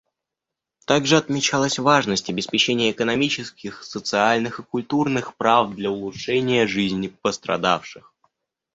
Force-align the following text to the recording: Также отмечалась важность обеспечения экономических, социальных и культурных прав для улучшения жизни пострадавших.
Также 0.87 1.15
отмечалась 1.15 1.77
важность 1.77 2.31
обеспечения 2.31 2.89
экономических, 2.89 3.83
социальных 3.83 4.59
и 4.59 4.63
культурных 4.63 5.35
прав 5.35 5.75
для 5.75 5.91
улучшения 5.91 6.65
жизни 6.65 7.09
пострадавших. 7.21 8.11